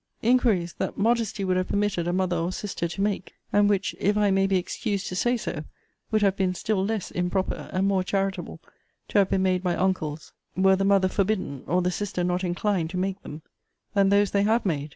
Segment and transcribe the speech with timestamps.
[0.23, 4.17] inquiries that modesty would have permitted a mother or sister to make; and which, if
[4.17, 5.63] I may be excused to say so,
[6.09, 8.59] would have been still less improper, and more charitable,
[9.09, 12.89] to have been made by uncles, (were the mother forbidden, or the sister not inclined,
[12.89, 13.43] to make them,)
[13.93, 14.89] than those they have made.